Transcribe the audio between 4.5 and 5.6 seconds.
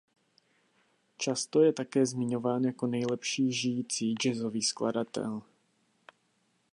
skladatel.